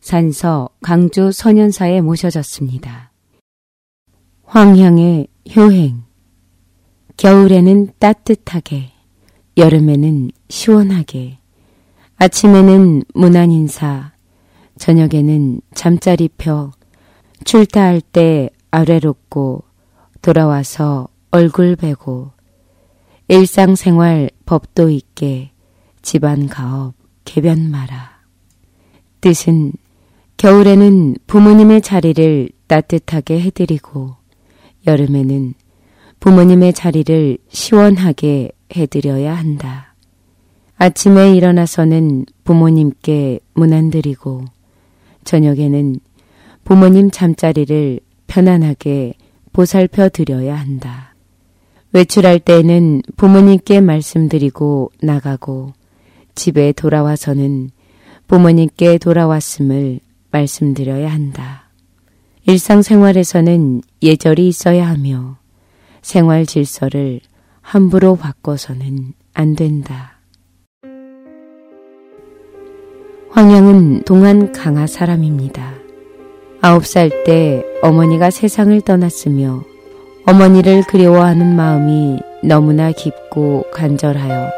산서 0.00 0.70
강주 0.82 1.30
선현사에 1.32 2.00
모셔졌습니다. 2.00 3.10
황향의 4.44 5.28
효행 5.54 6.02
겨울에는 7.16 7.92
따뜻하게 7.98 8.90
여름에는 9.56 10.30
시원하게 10.48 11.38
아침에는 12.16 13.02
문안 13.14 13.50
인사 13.50 14.12
저녁에는 14.78 15.60
잠자리 15.74 16.28
펴 16.28 16.72
출타할 17.44 18.00
때 18.00 18.50
아래롭고 18.70 19.64
돌아와서 20.22 21.08
얼굴 21.30 21.76
베고 21.76 22.30
일상생활 23.28 24.30
법도 24.46 24.90
있게 24.90 25.52
집안 26.02 26.48
가업 26.48 26.94
개변 27.24 27.70
마라. 27.70 28.18
뜻은 29.20 29.72
겨울에는 30.40 31.16
부모님의 31.26 31.82
자리를 31.82 32.48
따뜻하게 32.66 33.42
해드리고 33.42 34.14
여름에는 34.86 35.52
부모님의 36.18 36.72
자리를 36.72 37.36
시원하게 37.50 38.50
해드려야 38.74 39.36
한다. 39.36 39.94
아침에 40.78 41.36
일어나서는 41.36 42.24
부모님께 42.44 43.40
문안 43.52 43.90
드리고 43.90 44.46
저녁에는 45.24 45.96
부모님 46.64 47.10
잠자리를 47.10 48.00
편안하게 48.26 49.12
보살펴 49.52 50.08
드려야 50.08 50.58
한다. 50.58 51.14
외출할 51.92 52.38
때에는 52.38 53.02
부모님께 53.18 53.82
말씀드리고 53.82 54.90
나가고 55.02 55.74
집에 56.34 56.72
돌아와서는 56.72 57.72
부모님께 58.26 58.96
돌아왔음을 58.96 60.00
말씀드려야 60.30 61.10
한다. 61.10 61.70
일상생활에서는 62.46 63.82
예절이 64.02 64.48
있어야 64.48 64.88
하며 64.88 65.38
생활 66.02 66.46
질서를 66.46 67.20
함부로 67.60 68.16
바꿔서는 68.16 69.12
안 69.34 69.54
된다. 69.54 70.18
황영은 73.30 74.02
동안 74.04 74.52
강하 74.52 74.86
사람입니다. 74.86 75.74
아홉 76.62 76.84
살 76.84 77.24
때 77.24 77.64
어머니가 77.82 78.30
세상을 78.30 78.80
떠났으며 78.82 79.62
어머니를 80.26 80.82
그리워하는 80.88 81.54
마음이 81.56 82.18
너무나 82.42 82.90
깊고 82.92 83.64
간절하여 83.72 84.50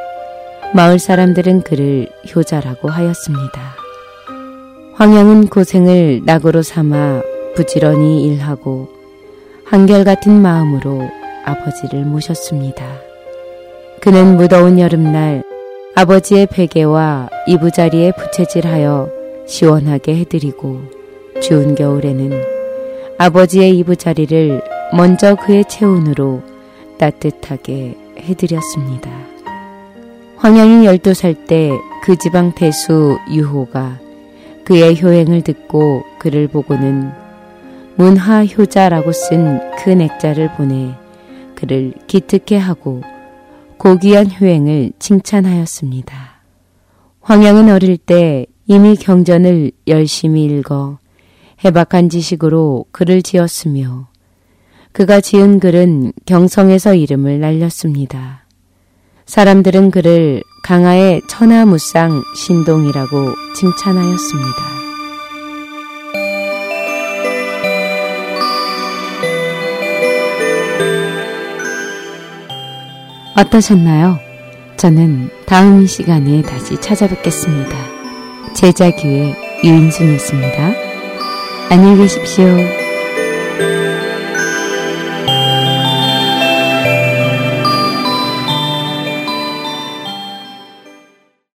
마을 0.75 0.99
사람들은 0.99 1.63
그를 1.63 2.09
효자라고 2.35 2.89
하였습니다. 2.89 3.82
황영은 5.03 5.49
고생을 5.49 6.23
낙으로 6.25 6.63
삼아 6.63 7.23
부지런히 7.57 8.25
일하고 8.25 8.89
한결같은 9.65 10.41
마음으로 10.41 11.11
아버지를 11.45 12.05
모셨습니다. 12.05 12.87
그는 14.01 14.37
무더운 14.37 14.79
여름날 14.79 15.43
아버지의 15.97 16.47
베개와 16.47 17.31
이부자리에 17.49 18.13
부채질하여 18.13 19.11
시원하게 19.49 20.19
해드리고 20.19 20.83
추운 21.41 21.75
겨울에는 21.75 22.41
아버지의 23.19 23.77
이부자리를 23.79 24.63
먼저 24.97 25.35
그의 25.35 25.65
체온으로 25.65 26.43
따뜻하게 26.99 27.97
해드렸습니다. 28.21 29.11
황영이 30.37 30.87
12살 30.87 31.49
때 31.49 31.73
그 32.05 32.17
지방 32.17 32.53
대수 32.53 33.19
유호가 33.33 33.99
그의 34.65 35.03
효행을 35.03 35.43
듣고 35.43 36.05
그를 36.19 36.47
보고는 36.49 37.11
문화효자라고 37.97 39.13
쓴그 39.13 39.91
액자를 39.91 40.55
보내 40.57 40.95
그를 41.55 41.93
기특해 42.07 42.59
하고 42.59 43.03
고귀한 43.77 44.31
효행을 44.31 44.93
칭찬하였습니다. 44.99 46.43
황영은 47.21 47.71
어릴 47.71 47.97
때 47.99 48.47
이미 48.67 48.97
경전을 48.97 49.73
열심히 49.89 50.45
읽어 50.45 50.99
해박한 51.65 52.09
지식으로 52.09 52.87
글을 52.93 53.23
지었으며 53.23 54.09
그가 54.93 55.21
지은 55.21 55.59
글은 55.59 56.13
경성에서 56.27 56.95
이름을 56.95 57.41
날렸습니다. 57.41 58.47
사람들은 59.27 59.91
그를 59.91 60.43
강하의 60.63 61.23
천하무쌍 61.27 62.23
신동이라고 62.37 63.35
칭찬하였습니다. 63.57 64.73
어떠셨나요? 73.37 74.21
저는 74.77 75.31
다음 75.47 75.87
시간에 75.87 76.43
다시 76.43 76.81
찾아뵙겠습니다. 76.81 77.77
제자교의 78.55 79.35
유인순이었습니다. 79.65 80.73
안녕히 81.71 81.97
계십시오. 81.97 82.47